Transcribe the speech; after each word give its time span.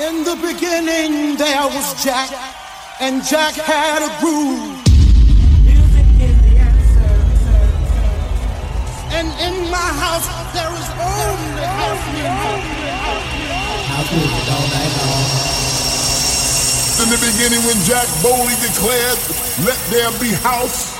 In 0.00 0.22
the 0.22 0.36
beginning, 0.36 1.34
there 1.34 1.66
was 1.66 2.04
Jack, 2.04 2.30
and 3.00 3.18
Jack 3.24 3.54
had 3.54 3.98
a 3.98 4.10
groove. 4.22 4.78
Music 5.66 6.06
is 6.22 6.38
the 6.46 6.54
answer. 6.54 7.18
And 9.10 9.26
in 9.42 9.68
my 9.74 9.90
house, 9.98 10.30
there 10.54 10.70
is 10.70 10.86
only 11.02 11.66
house 11.66 12.04
music. 12.14 12.30
House 13.90 14.10
music 14.14 14.46
all 14.54 14.66
night 14.70 14.94
long. 15.02 15.26
In 17.02 17.08
the 17.10 17.18
beginning, 17.18 17.66
when 17.66 17.82
Jack 17.82 18.06
boldly 18.22 18.54
declared, 18.62 19.18
Let 19.66 19.82
there 19.90 20.14
be 20.22 20.30
house, 20.46 20.94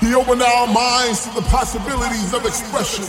he 0.00 0.12
opened 0.12 0.42
our 0.42 0.66
minds 0.66 1.24
to 1.24 1.32
the 1.32 1.48
possibilities 1.48 2.34
of 2.34 2.44
expression. 2.44 3.08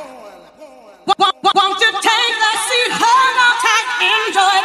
Won't 1.07 1.79
you 1.81 1.91
take 1.91 2.35
the 2.43 2.53
seat, 2.67 2.91
hold 2.93 3.37
on 3.41 3.55
tight, 3.65 3.87
enjoy 4.05 4.60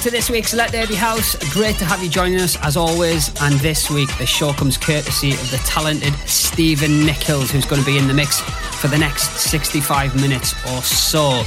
to 0.00 0.10
this 0.10 0.28
week's 0.28 0.52
Let 0.52 0.72
There 0.72 0.84
Be 0.84 0.96
House. 0.96 1.36
Great 1.52 1.76
to 1.76 1.84
have 1.84 2.02
you 2.02 2.10
joining 2.10 2.40
us 2.40 2.56
as 2.62 2.76
always. 2.76 3.28
And 3.40 3.54
this 3.60 3.88
week, 3.88 4.08
the 4.18 4.26
show 4.26 4.52
comes 4.52 4.76
courtesy 4.76 5.30
of 5.30 5.50
the 5.52 5.58
talented 5.58 6.12
Stephen 6.28 7.06
Nichols, 7.06 7.52
who's 7.52 7.64
going 7.64 7.80
to 7.80 7.86
be 7.86 7.96
in 7.96 8.08
the 8.08 8.14
mix 8.14 8.40
for 8.40 8.88
the 8.88 8.98
next 8.98 9.30
65 9.36 10.20
minutes 10.20 10.54
or 10.72 10.82
so. 10.82 11.44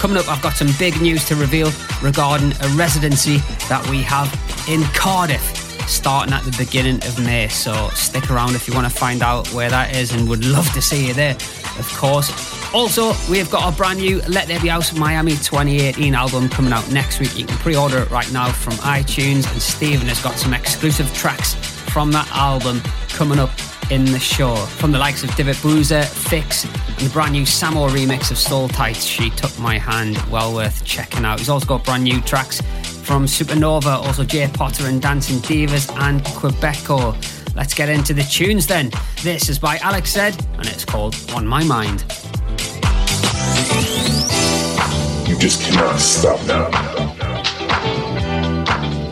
Coming 0.00 0.16
up, 0.16 0.26
I've 0.26 0.40
got 0.40 0.54
some 0.54 0.68
big 0.78 1.02
news 1.02 1.26
to 1.26 1.36
reveal 1.36 1.70
regarding 2.02 2.52
a 2.62 2.68
residency 2.76 3.36
that 3.68 3.86
we 3.90 3.98
have 3.98 4.32
in 4.66 4.82
Cardiff 4.94 5.42
starting 5.86 6.32
at 6.32 6.42
the 6.44 6.56
beginning 6.56 6.96
of 7.06 7.22
May. 7.22 7.48
So 7.48 7.90
stick 7.90 8.30
around 8.30 8.54
if 8.54 8.68
you 8.68 8.74
want 8.74 8.90
to 8.90 8.96
find 8.96 9.22
out 9.22 9.46
where 9.48 9.68
that 9.68 9.94
is 9.94 10.12
and 10.12 10.26
would 10.30 10.46
love 10.46 10.72
to 10.72 10.80
see 10.80 11.08
you 11.08 11.14
there, 11.14 11.36
of 11.80 11.92
course. 11.96 12.30
Also, 12.72 13.12
we've 13.28 13.50
got 13.50 13.64
our 13.64 13.72
brand 13.72 13.98
new 13.98 14.20
Let 14.28 14.46
There 14.46 14.60
Be 14.60 14.68
House 14.68 14.92
Miami 14.92 15.32
2018 15.32 16.14
album 16.14 16.48
coming 16.48 16.72
out 16.72 16.88
next 16.92 17.18
week. 17.18 17.36
You 17.36 17.46
can 17.46 17.56
pre 17.58 17.74
order 17.74 17.98
it 17.98 18.10
right 18.10 18.30
now 18.32 18.52
from 18.52 18.74
iTunes, 18.74 19.50
and 19.50 19.60
Stephen 19.60 20.06
has 20.06 20.22
got 20.22 20.36
some 20.36 20.54
exclusive 20.54 21.12
tracks 21.12 21.54
from 21.90 22.12
that 22.12 22.30
album 22.30 22.80
coming 23.08 23.40
up 23.40 23.50
in 23.90 24.04
the 24.04 24.20
show. 24.20 24.54
From 24.54 24.92
the 24.92 24.98
likes 24.98 25.24
of 25.24 25.34
Divot 25.34 25.60
Boozer, 25.62 26.02
Fix, 26.02 26.64
and 26.64 26.98
the 26.98 27.10
brand 27.10 27.32
new 27.32 27.42
Samo 27.42 27.88
remix 27.90 28.30
of 28.30 28.38
Soul 28.38 28.68
Tights, 28.68 29.04
She 29.04 29.30
Took 29.30 29.58
My 29.58 29.78
Hand. 29.78 30.16
Well 30.30 30.54
worth 30.54 30.84
checking 30.84 31.24
out. 31.24 31.40
He's 31.40 31.48
also 31.48 31.66
got 31.66 31.84
brand 31.84 32.04
new 32.04 32.20
tracks 32.20 32.60
from 33.02 33.26
Supernova, 33.26 33.96
also 34.06 34.22
Jay 34.22 34.48
Potter 34.52 34.86
and 34.86 35.02
Dancing 35.02 35.38
Divas, 35.38 35.90
and 35.98 36.22
Quebeco. 36.22 37.39
Let's 37.54 37.74
get 37.74 37.88
into 37.88 38.14
the 38.14 38.22
tunes 38.22 38.66
then. 38.66 38.90
This 39.22 39.48
is 39.48 39.58
by 39.58 39.78
Alex 39.78 40.12
Zed, 40.12 40.36
and 40.56 40.66
it's 40.66 40.84
called 40.84 41.16
On 41.34 41.46
My 41.46 41.64
Mind. 41.64 42.02
You 45.28 45.38
just 45.38 45.62
cannot 45.62 45.98
stop 45.98 46.44
now. 46.46 46.68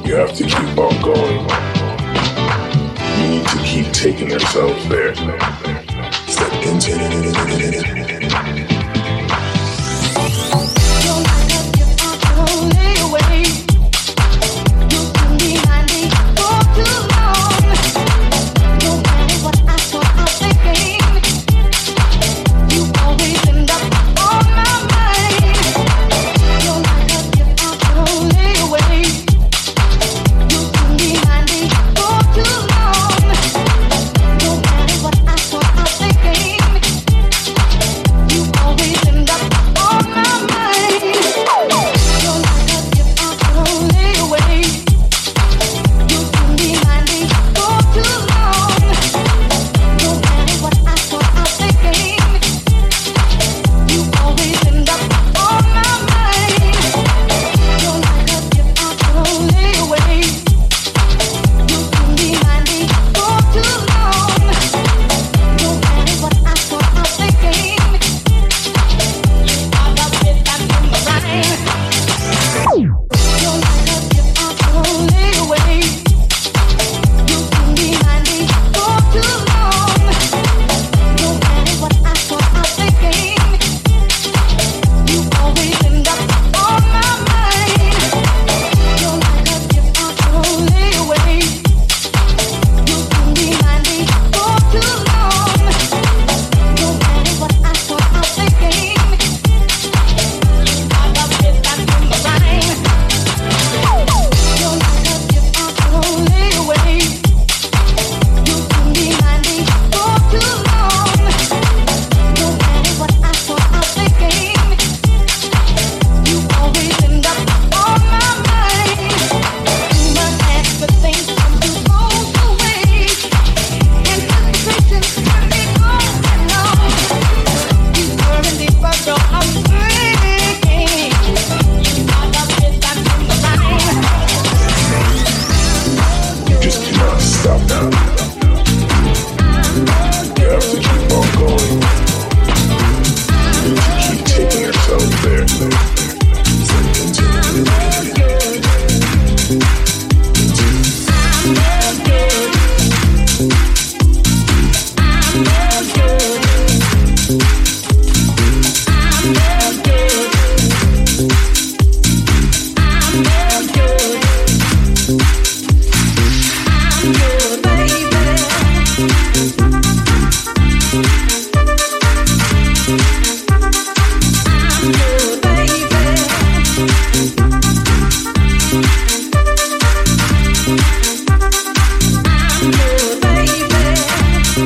You 0.04 0.14
have 0.14 0.34
to 0.36 0.44
keep 0.44 0.78
on 0.78 1.02
going. 1.02 1.48
You 3.18 3.28
need 3.28 3.46
to 3.48 3.58
keep 3.64 3.92
taking 3.92 4.30
yourself 4.30 4.80
there. 4.88 5.14
Step 6.26 6.52
into 6.64 8.67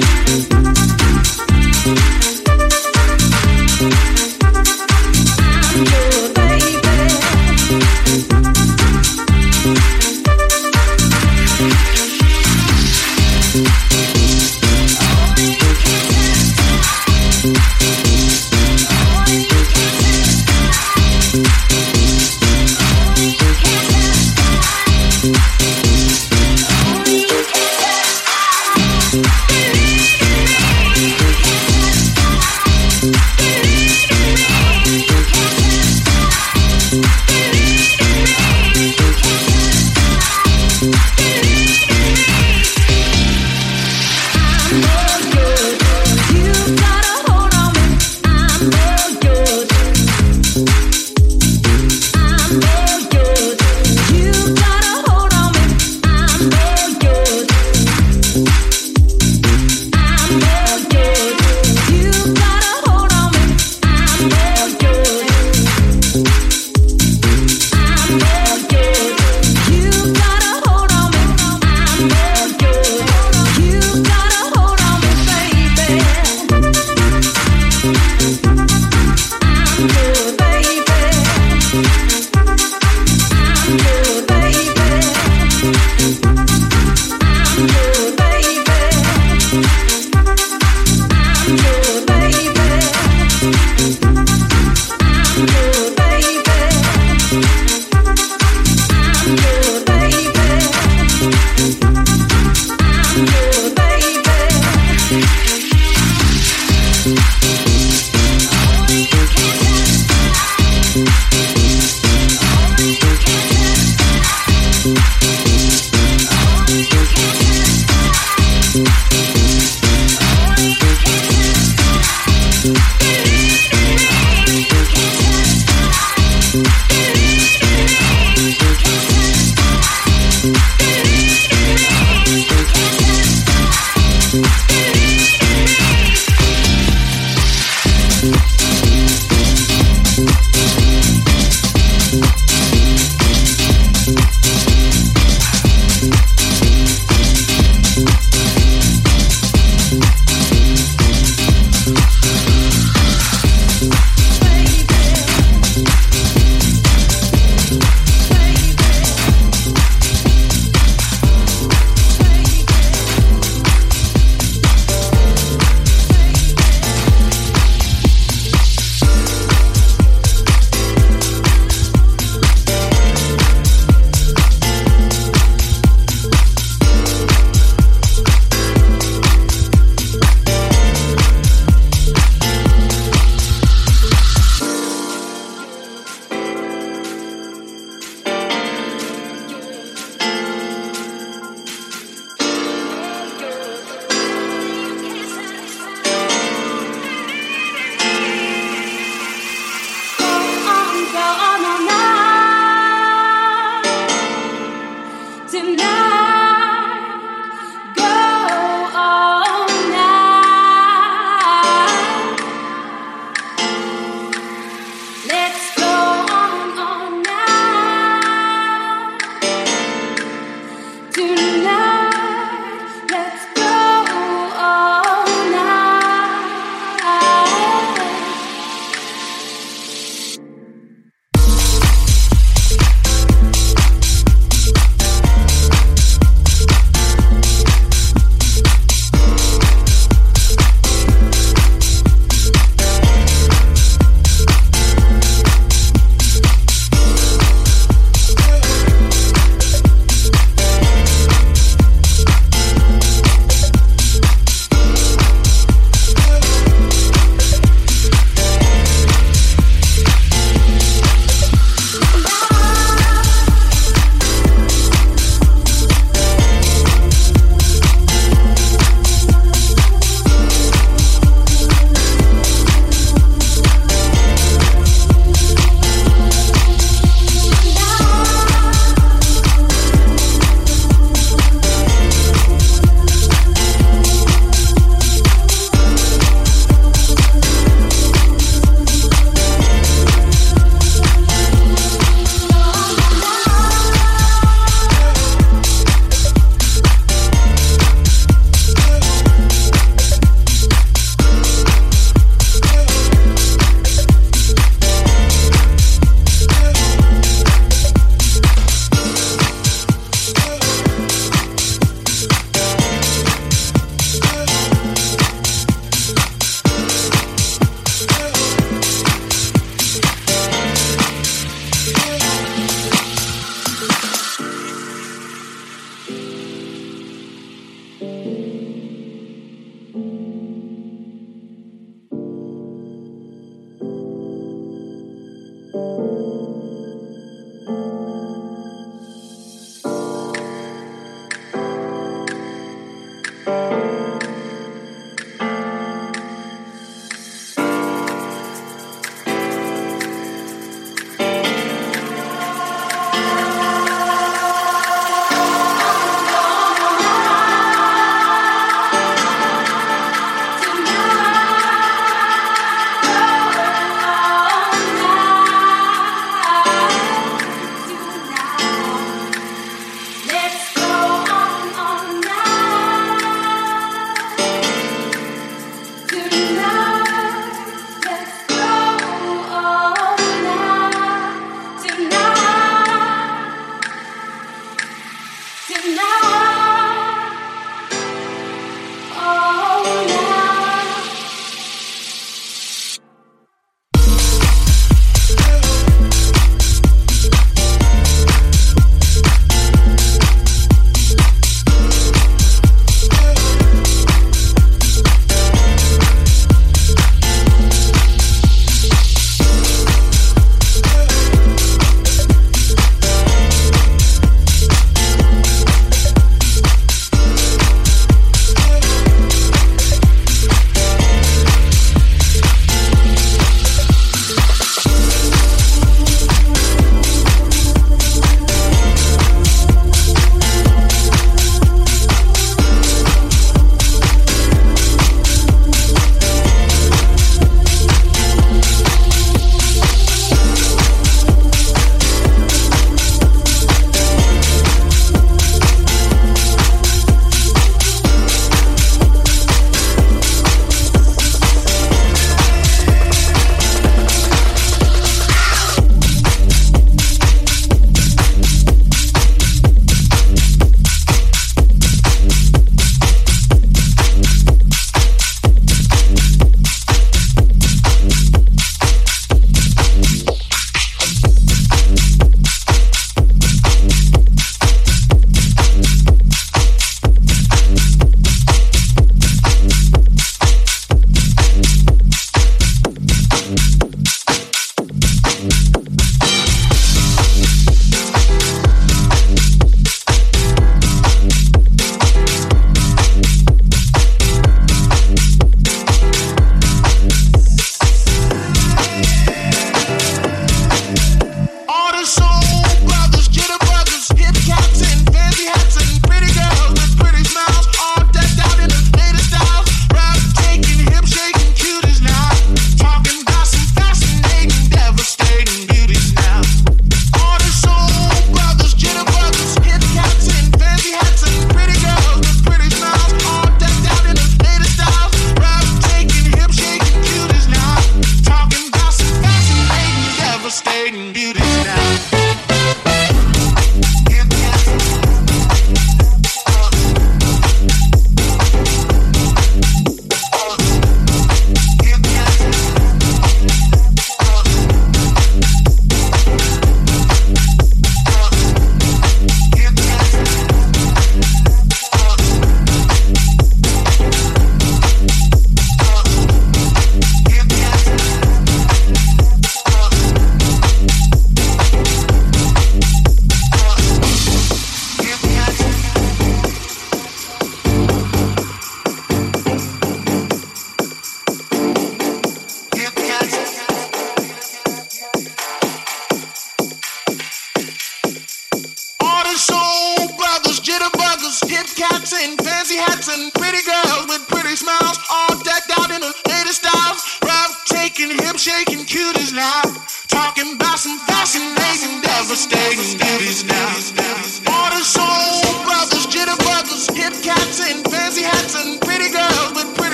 Thank 0.00 0.41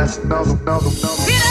fast, 0.00 0.24
another, 0.24 0.56
another, 0.62 0.88
another. 0.88 1.49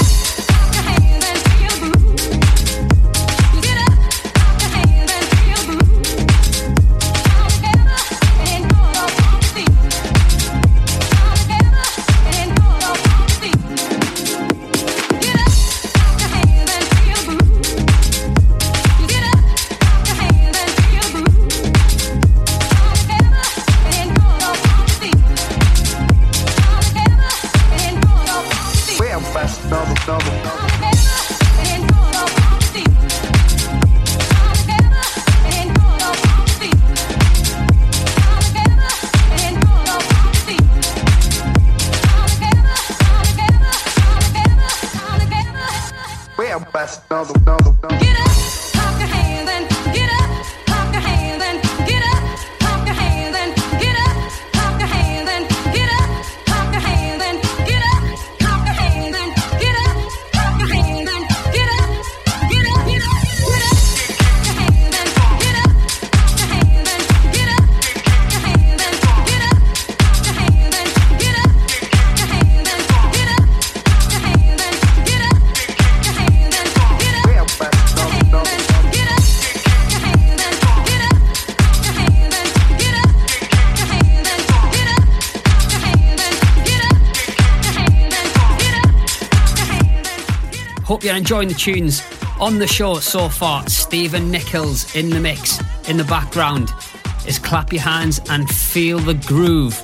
Enjoying 91.30 91.48
the 91.48 91.54
tunes 91.54 92.02
on 92.40 92.58
the 92.58 92.66
show 92.66 92.96
so 92.96 93.30
far. 93.30 93.64
Stephen 93.70 94.32
Nichols 94.32 94.96
in 94.96 95.12
the 95.12 95.20
mix. 95.20 95.60
In 95.88 95.96
the 95.96 96.04
background 96.06 96.72
is 97.28 97.38
Clap 97.38 97.72
Your 97.72 97.84
Hands 97.84 98.20
and 98.32 98.50
Feel 98.50 98.98
the 98.98 99.14
Groove 99.14 99.80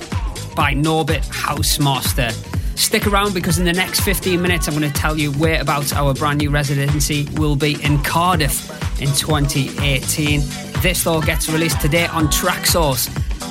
by 0.56 0.74
Norbit 0.74 1.24
Housemaster. 1.26 2.32
Stick 2.76 3.06
around 3.06 3.32
because 3.32 3.60
in 3.60 3.64
the 3.64 3.72
next 3.72 4.00
15 4.00 4.42
minutes, 4.42 4.66
I'm 4.66 4.76
going 4.76 4.92
to 4.92 5.00
tell 5.00 5.16
you 5.16 5.30
whereabouts 5.34 5.92
our 5.92 6.14
brand 6.14 6.38
new 6.38 6.50
residency 6.50 7.28
will 7.34 7.54
be 7.54 7.80
in 7.84 8.02
Cardiff 8.02 8.68
in 9.00 9.06
2018. 9.06 10.40
This, 10.80 11.04
though, 11.04 11.20
gets 11.20 11.48
released 11.48 11.80
today 11.80 12.06
on 12.08 12.26
Traxsource. 12.26 13.08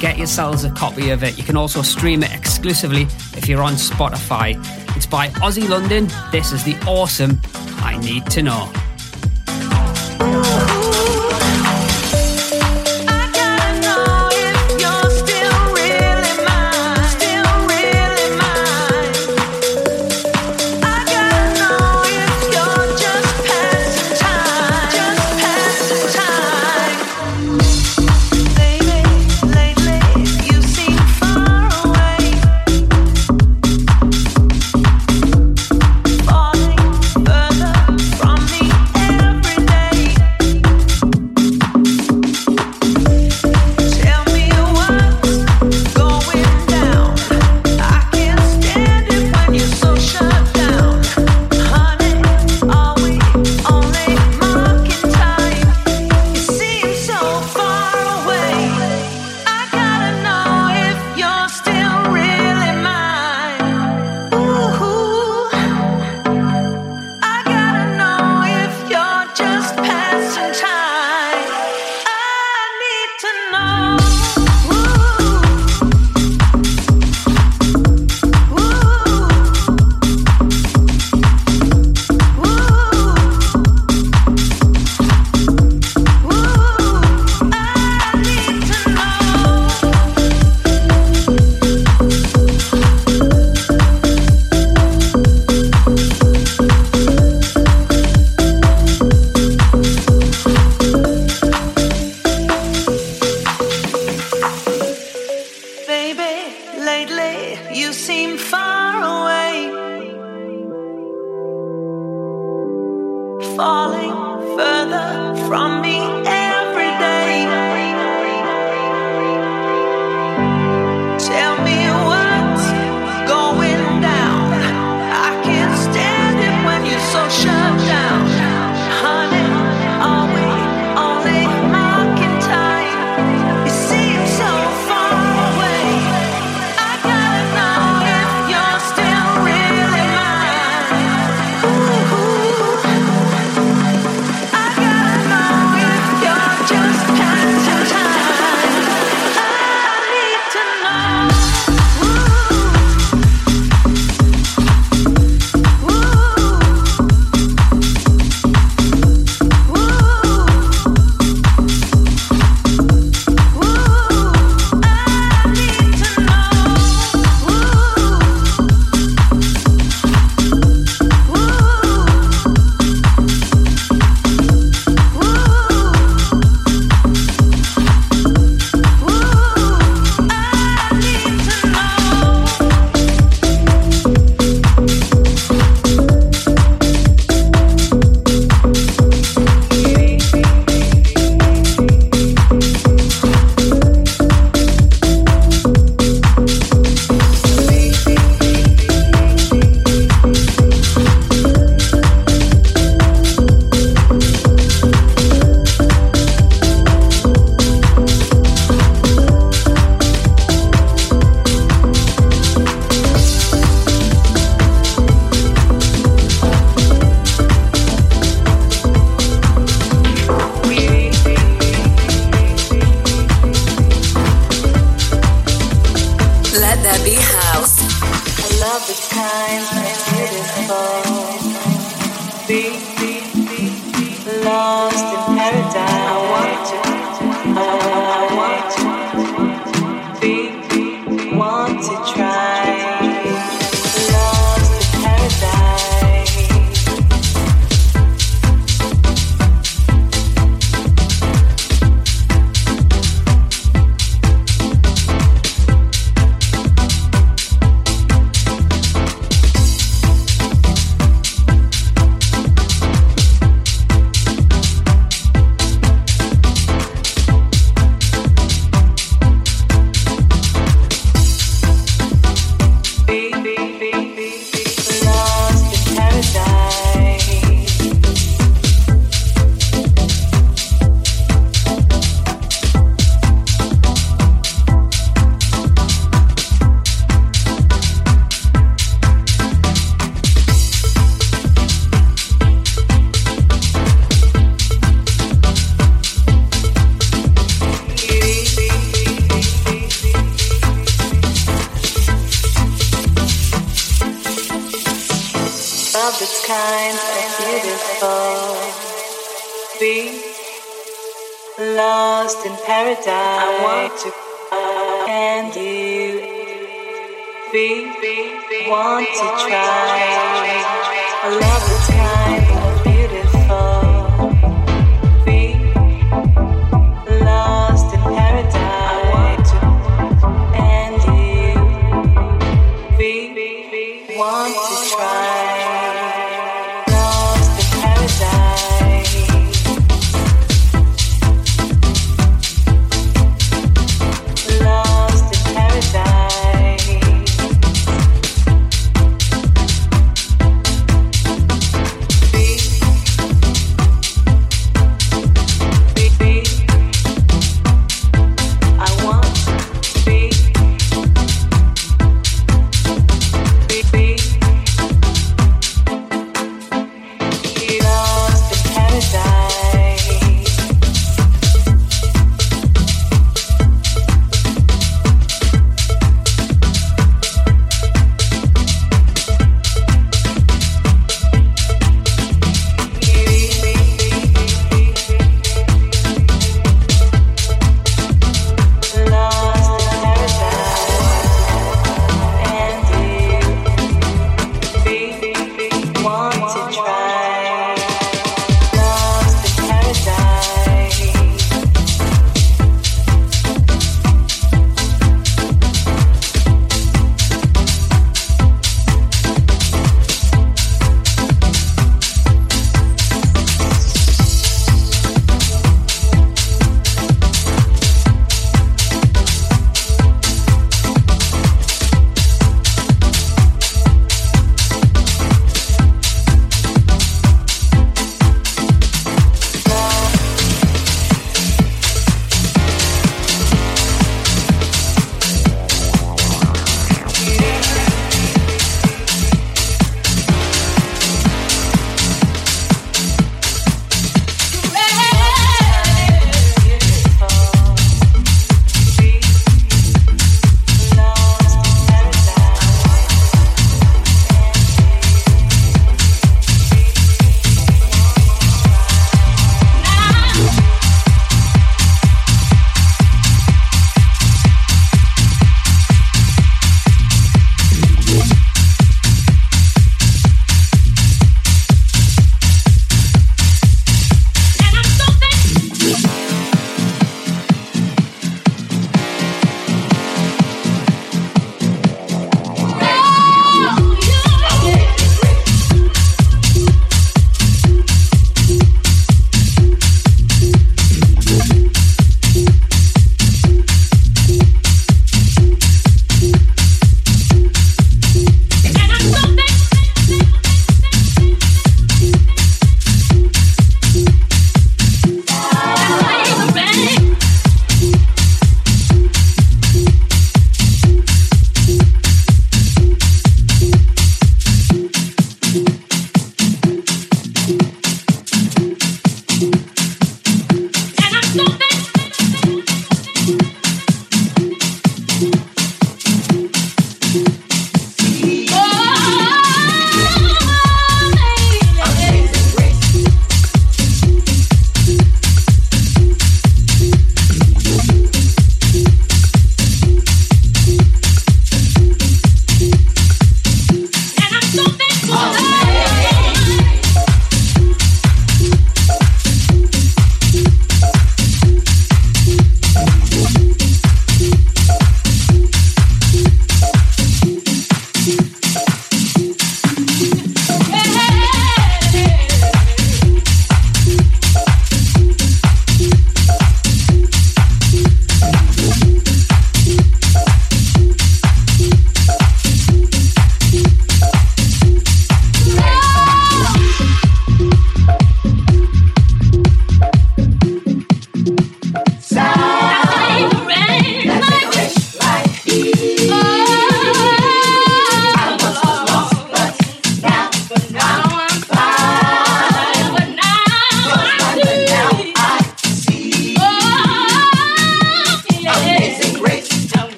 Get 0.00 0.18
yourselves 0.18 0.64
a 0.64 0.72
copy 0.72 1.10
of 1.10 1.22
it. 1.22 1.38
You 1.38 1.44
can 1.44 1.56
also 1.56 1.82
stream 1.82 2.24
it 2.24 2.34
exclusively 2.34 3.02
if 3.36 3.48
you're 3.48 3.62
on 3.62 3.74
Spotify. 3.74 4.56
It's 4.96 5.06
by 5.06 5.28
Aussie 5.28 5.68
London. 5.68 6.08
This 6.32 6.52
is 6.52 6.64
the 6.64 6.74
awesome 6.84 7.40
I 7.96 7.98
Need 8.00 8.26
to 8.26 8.42
Know. 8.42 8.85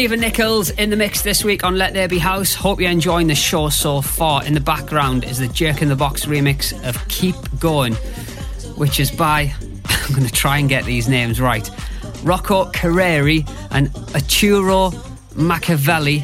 Stephen 0.00 0.20
Nichols 0.20 0.70
in 0.70 0.88
the 0.88 0.96
mix 0.96 1.20
this 1.20 1.44
week 1.44 1.62
on 1.62 1.76
Let 1.76 1.92
There 1.92 2.08
Be 2.08 2.16
House. 2.16 2.54
Hope 2.54 2.80
you're 2.80 2.90
enjoying 2.90 3.26
the 3.26 3.34
show 3.34 3.68
so 3.68 4.00
far. 4.00 4.42
In 4.46 4.54
the 4.54 4.60
background 4.60 5.24
is 5.24 5.40
the 5.40 5.48
Jerk 5.48 5.82
in 5.82 5.90
the 5.90 5.94
Box 5.94 6.24
remix 6.24 6.72
of 6.88 7.06
Keep 7.08 7.36
Going, 7.58 7.92
which 8.76 8.98
is 8.98 9.10
by, 9.10 9.52
I'm 9.84 10.14
going 10.14 10.26
to 10.26 10.32
try 10.32 10.56
and 10.56 10.70
get 10.70 10.86
these 10.86 11.06
names 11.06 11.38
right, 11.38 11.68
Rocco 12.22 12.72
Carreri 12.72 13.46
and 13.72 13.94
Arturo 14.14 14.90
Machiavelli 15.34 16.20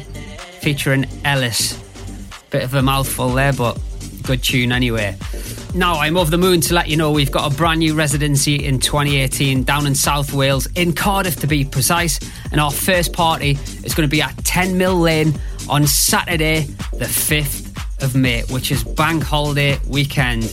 featuring 0.59 1.05
Ellis. 1.23 1.77
Bit 2.49 2.63
of 2.63 2.73
a 2.73 2.81
mouthful 2.81 3.29
there, 3.29 3.53
but 3.53 3.79
good 4.23 4.41
tune 4.41 4.71
anyway. 4.71 5.15
Now, 5.77 5.99
I'm 5.99 6.17
over 6.17 6.31
the 6.31 6.39
moon 6.39 6.59
to 6.61 6.73
let 6.73 6.89
you 6.89 6.97
know 6.97 7.11
we've 7.11 7.31
got 7.31 7.53
a 7.53 7.55
brand 7.55 7.81
new 7.81 7.93
residency 7.93 8.65
in 8.65 8.79
2018 8.79 9.63
down 9.63 9.85
in 9.85 9.93
South 9.93 10.33
Wales, 10.33 10.65
in 10.73 10.91
Cardiff 10.91 11.35
to 11.41 11.45
be 11.45 11.63
precise. 11.63 12.19
And 12.51 12.59
our 12.59 12.71
first 12.71 13.13
party 13.13 13.51
is 13.83 13.93
going 13.93 14.09
to 14.09 14.11
be 14.11 14.19
at 14.19 14.35
10 14.43 14.75
Mill 14.75 14.95
Lane 14.95 15.39
on 15.69 15.85
Saturday, 15.85 16.61
the 16.93 17.05
5th 17.05 18.03
of 18.03 18.15
May, 18.15 18.41
which 18.45 18.71
is 18.71 18.83
bank 18.83 19.21
holiday 19.21 19.77
weekend. 19.87 20.45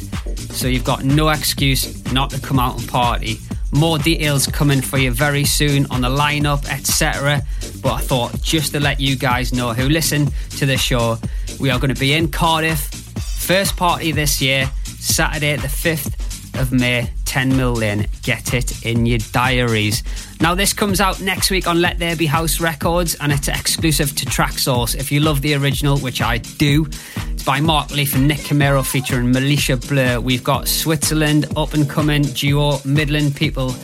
So 0.52 0.68
you've 0.68 0.84
got 0.84 1.04
no 1.04 1.30
excuse 1.30 2.04
not 2.12 2.28
to 2.30 2.40
come 2.42 2.58
out 2.58 2.78
and 2.78 2.86
party. 2.86 3.38
More 3.72 3.96
details 3.96 4.46
coming 4.46 4.82
for 4.82 4.98
you 4.98 5.10
very 5.10 5.44
soon 5.44 5.86
on 5.86 6.02
the 6.02 6.10
lineup, 6.10 6.68
etc. 6.68 7.40
But 7.80 7.94
I 7.94 8.00
thought 8.00 8.42
just 8.42 8.72
to 8.72 8.80
let 8.80 9.00
you 9.00 9.16
guys 9.16 9.54
know 9.54 9.72
who 9.72 9.88
listen 9.88 10.28
to 10.58 10.66
the 10.66 10.76
show, 10.76 11.16
we 11.58 11.70
are 11.70 11.78
going 11.78 11.94
to 11.94 11.98
be 11.98 12.12
in 12.12 12.28
Cardiff. 12.30 12.78
First 12.80 13.78
party 13.78 14.12
this 14.12 14.42
year. 14.42 14.70
Saturday, 15.04 15.56
the 15.56 15.68
5th 15.68 16.60
of 16.60 16.72
May, 16.72 17.10
10 17.26 17.56
Mill 17.56 17.74
Lane. 17.74 18.06
Get 18.22 18.54
it 18.54 18.84
in 18.86 19.06
your 19.06 19.18
diaries. 19.32 20.02
Now, 20.40 20.54
this 20.54 20.72
comes 20.72 21.00
out 21.00 21.20
next 21.20 21.50
week 21.50 21.66
on 21.66 21.80
Let 21.80 21.98
There 21.98 22.16
Be 22.16 22.26
House 22.26 22.60
Records 22.60 23.14
and 23.16 23.30
it's 23.30 23.48
exclusive 23.48 24.14
to 24.16 24.26
Traxsource. 24.26 24.96
If 24.96 25.12
you 25.12 25.20
love 25.20 25.42
the 25.42 25.54
original, 25.54 25.98
which 25.98 26.22
I 26.22 26.38
do, 26.38 26.86
it's 26.86 27.44
by 27.44 27.60
Mark 27.60 27.90
Leaf 27.90 28.14
and 28.14 28.26
Nick 28.26 28.38
Camero 28.38 28.84
featuring 28.84 29.30
Militia 29.30 29.76
Blur. 29.76 30.20
We've 30.20 30.44
got 30.44 30.68
Switzerland, 30.68 31.46
up 31.56 31.74
and 31.74 31.88
coming 31.88 32.22
duo 32.22 32.78
Midland 32.84 33.36
people 33.36 33.74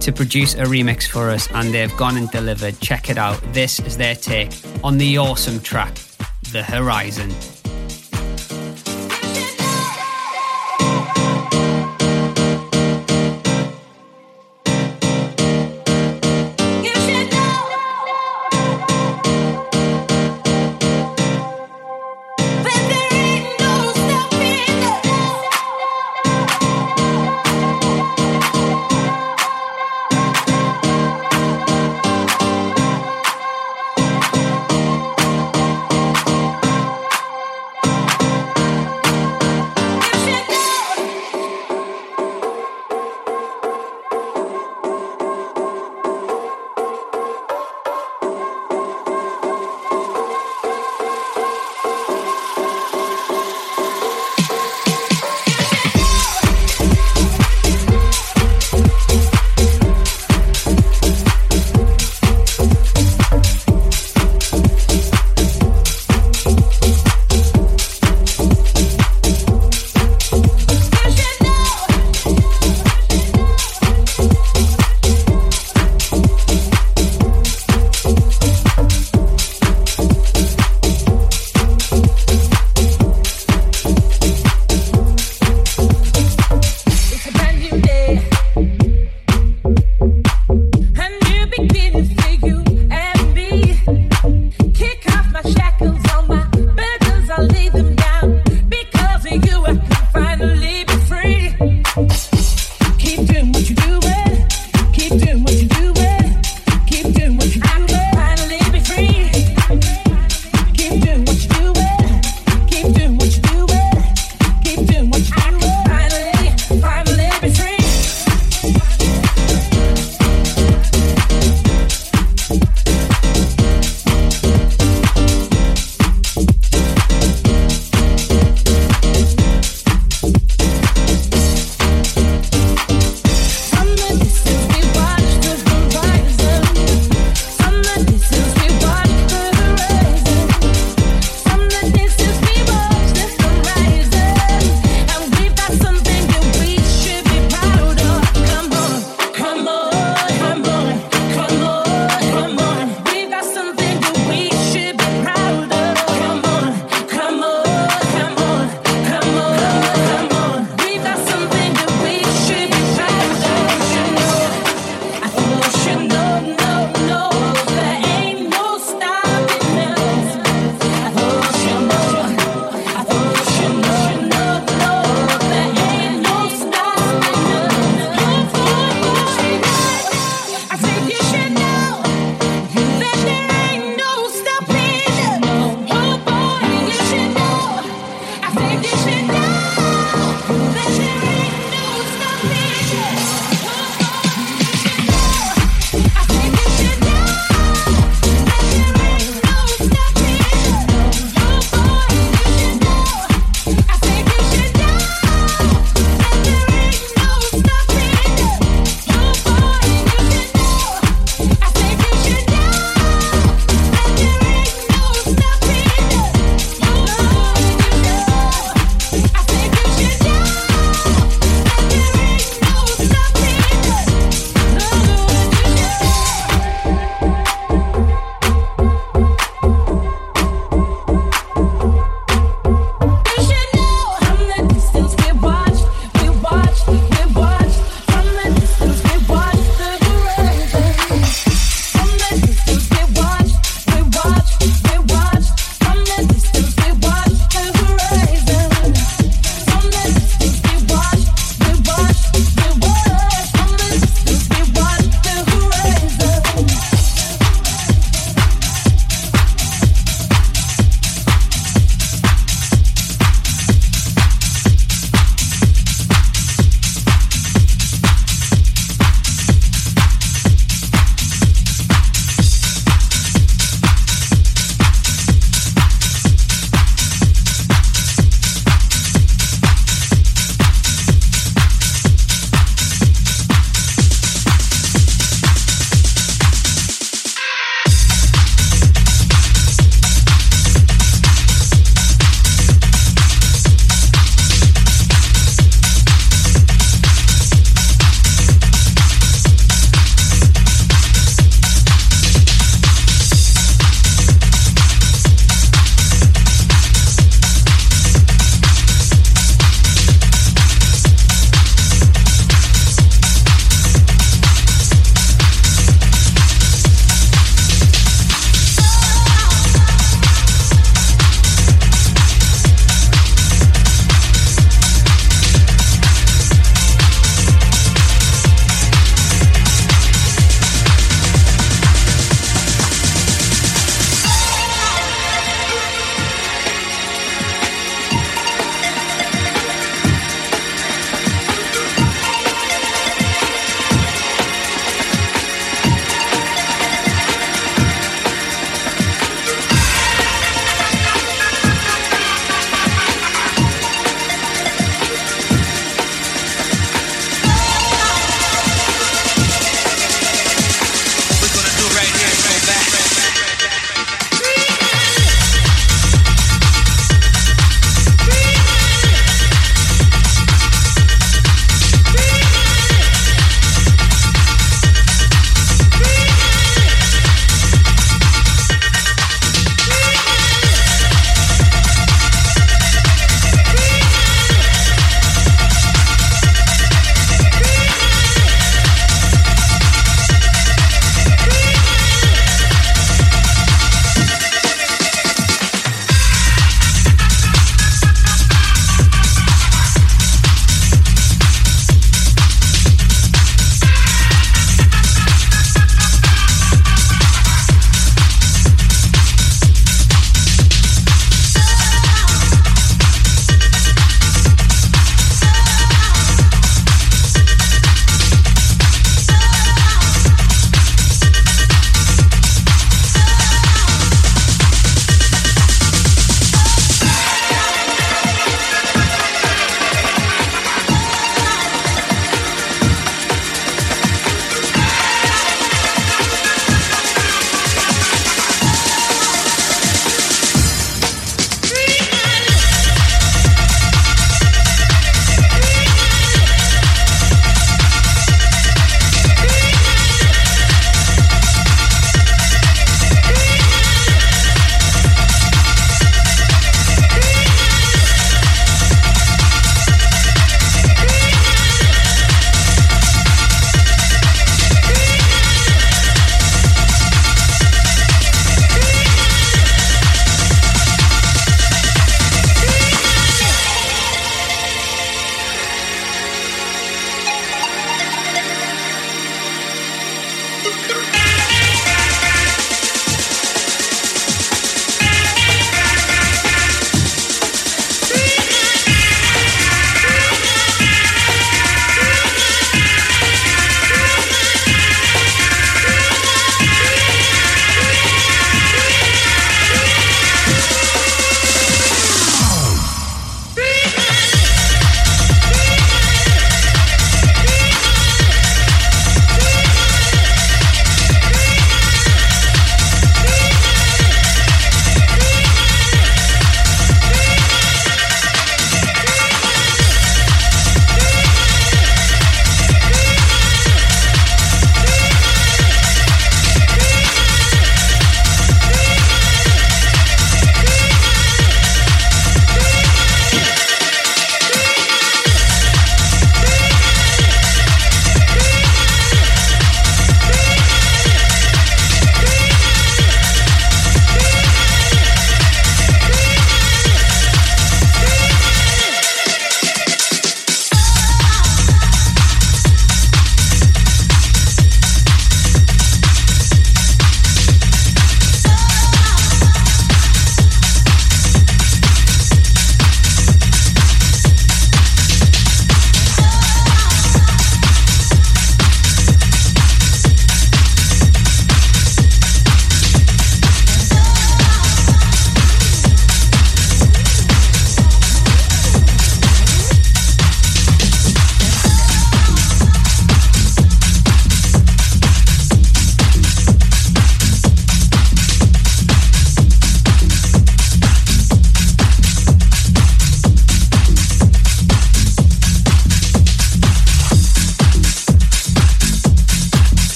to 0.00 0.12
produce 0.12 0.54
a 0.54 0.64
remix 0.64 1.06
for 1.06 1.30
us 1.30 1.48
and 1.52 1.72
they've 1.72 1.96
gone 1.96 2.16
and 2.16 2.30
delivered. 2.30 2.80
Check 2.80 3.10
it 3.10 3.18
out. 3.18 3.40
This 3.52 3.78
is 3.80 3.96
their 3.96 4.14
take 4.14 4.52
on 4.82 4.98
the 4.98 5.18
awesome 5.18 5.60
track, 5.60 5.94
The 6.52 6.62
Horizon. 6.62 7.55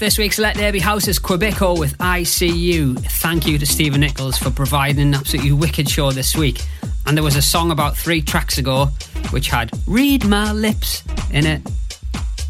This 0.00 0.16
week's 0.16 0.38
Let 0.38 0.56
There 0.56 0.72
Be 0.72 0.78
Houses 0.78 1.18
Quebeco 1.18 1.78
with 1.78 1.98
ICU. 1.98 2.98
Thank 3.20 3.46
you 3.46 3.58
to 3.58 3.66
Stephen 3.66 4.00
Nichols 4.00 4.38
for 4.38 4.50
providing 4.50 5.08
an 5.08 5.14
absolutely 5.14 5.52
wicked 5.52 5.90
show 5.90 6.10
this 6.10 6.34
week. 6.34 6.62
And 7.04 7.14
there 7.14 7.22
was 7.22 7.36
a 7.36 7.42
song 7.42 7.70
about 7.70 7.98
three 7.98 8.22
tracks 8.22 8.56
ago 8.56 8.86
which 9.28 9.48
had 9.48 9.70
Read 9.86 10.26
My 10.26 10.52
Lips 10.52 11.04
in 11.32 11.44
it. 11.44 11.60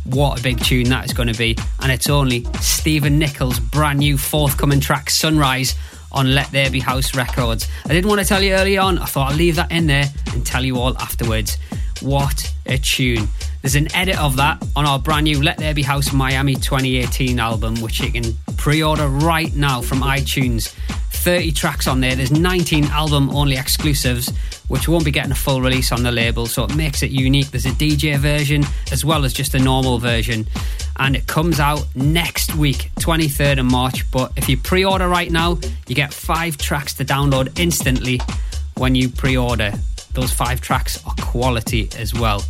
What 0.05 0.39
a 0.39 0.43
big 0.45 0.61
tune 0.61 0.91
that 0.91 1.05
is 1.07 1.13
going 1.13 1.27
to 1.27 1.37
be. 1.37 1.57
And 1.81 1.91
it's 1.91 2.09
only 2.09 2.45
Stephen 2.61 3.19
Nichols' 3.19 3.59
brand 3.59 3.99
new 3.99 4.17
forthcoming 4.17 4.79
track, 4.79 5.11
Sunrise, 5.11 5.75
on 6.13 6.33
Let 6.33 6.53
There 6.53 6.71
Be 6.71 6.79
House 6.79 7.17
Records. 7.17 7.67
I 7.85 7.89
didn't 7.89 8.09
want 8.09 8.21
to 8.21 8.27
tell 8.27 8.45
you 8.45 8.53
early 8.53 8.79
on, 8.79 8.97
I 8.99 9.07
thought 9.07 9.33
I'd 9.33 9.39
leave 9.39 9.57
that 9.57 9.73
in 9.73 9.89
there 9.89 10.07
and 10.33 10.47
tell 10.47 10.65
you 10.65 10.79
all 10.79 10.97
afterwards. 10.99 11.59
What 12.01 12.55
a 12.67 12.79
tune. 12.79 13.29
There's 13.63 13.75
an 13.75 13.95
edit 13.95 14.19
of 14.19 14.37
that 14.37 14.65
on 14.75 14.87
our 14.87 14.99
brand 14.99 15.25
new 15.25 15.43
Let 15.43 15.59
There 15.59 15.75
Be 15.75 15.83
House 15.83 16.15
Miami 16.15 16.55
2018 16.55 17.39
album, 17.39 17.79
which 17.83 18.01
you 18.01 18.11
can 18.11 18.35
pre 18.57 18.83
order 18.83 19.07
right 19.07 19.55
now 19.55 19.83
from 19.83 20.01
iTunes. 20.01 20.75
30 21.11 21.53
tracks 21.53 21.87
on 21.87 22.01
there. 22.01 22.17
There's 22.17 22.31
19 22.31 22.85
album 22.87 23.29
only 23.31 23.57
exclusives, 23.57 24.35
which 24.69 24.89
won't 24.89 25.05
be 25.05 25.11
getting 25.11 25.33
a 25.33 25.35
full 25.35 25.61
release 25.61 25.93
on 25.93 26.03
the 26.03 26.11
label, 26.11 26.47
so 26.47 26.65
it 26.65 26.75
makes 26.75 27.03
it 27.03 27.11
unique. 27.11 27.51
There's 27.51 27.67
a 27.67 27.71
DJ 27.71 28.17
version 28.17 28.65
as 28.91 29.05
well 29.05 29.27
as 29.27 29.35
just 29.35 29.55
a 29.55 29.59
normal 29.59 29.99
version, 29.99 30.47
and 30.97 31.15
it 31.15 31.27
comes 31.27 31.61
out 31.61 31.85
next 31.95 32.55
week, 32.55 32.91
23rd 33.01 33.61
of 33.61 33.67
March. 33.67 34.11
But 34.11 34.33
if 34.37 34.49
you 34.49 34.57
pre 34.57 34.87
order 34.87 35.09
right 35.09 35.31
now, 35.31 35.59
you 35.87 35.95
get 35.95 36.15
five 36.15 36.57
tracks 36.57 36.95
to 36.95 37.05
download 37.05 37.61
instantly 37.61 38.23
when 38.79 38.95
you 38.95 39.11
pre 39.11 39.37
order. 39.37 39.73
Those 40.15 40.33
five 40.33 40.63
tracks 40.63 41.05
are 41.07 41.15
quality 41.21 41.91
as 41.99 42.15
well. 42.15 42.43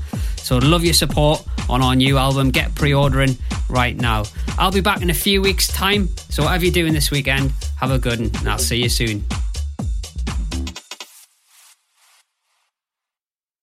So 0.50 0.58
love 0.58 0.82
your 0.82 0.94
support 0.94 1.46
on 1.68 1.80
our 1.80 1.94
new 1.94 2.18
album. 2.18 2.50
Get 2.50 2.74
pre-ordering 2.74 3.38
right 3.68 3.96
now. 3.96 4.24
I'll 4.58 4.72
be 4.72 4.80
back 4.80 5.00
in 5.00 5.08
a 5.08 5.14
few 5.14 5.40
weeks' 5.40 5.68
time. 5.68 6.08
So 6.28 6.42
whatever 6.42 6.64
you're 6.64 6.74
doing 6.74 6.92
this 6.92 7.12
weekend, 7.12 7.52
have 7.76 7.92
a 7.92 8.00
good 8.00 8.18
one, 8.18 8.32
and 8.36 8.48
I'll 8.48 8.58
see 8.58 8.82
you 8.82 8.88
soon. 8.88 9.24